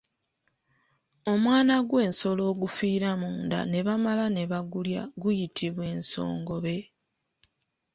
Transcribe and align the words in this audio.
Omwana 1.31 1.75
gw'ensolo 1.89 2.41
ogufiira 2.51 3.09
munda 3.21 3.59
ne 3.71 3.79
bamala 3.85 4.25
ne 4.31 4.43
bagulya 4.51 5.01
guyitibwa 5.21 5.83
ensongobe. 5.93 6.75